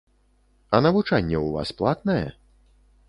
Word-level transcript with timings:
А 0.77 0.79
навучанне 0.85 1.37
ў 1.41 1.47
вас 1.59 1.69
платнае? 1.83 2.27